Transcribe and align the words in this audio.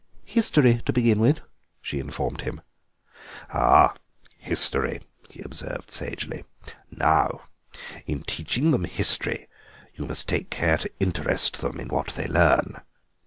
"History 0.25 0.81
to 0.87 0.91
begin 0.91 1.19
with," 1.19 1.41
she 1.79 1.99
informed 1.99 2.41
him. 2.41 2.61
"Ah, 3.53 3.93
history," 4.39 5.01
he 5.29 5.41
observed 5.43 5.91
sagely; 5.91 6.43
"now 6.89 7.41
in 8.07 8.23
teaching 8.23 8.71
them 8.71 8.85
history 8.85 9.45
you 9.93 10.07
must 10.07 10.27
take 10.27 10.49
care 10.49 10.79
to 10.79 10.89
interest 10.99 11.61
them 11.61 11.79
in 11.79 11.89
what 11.89 12.07
they 12.17 12.25
learn. 12.25 12.81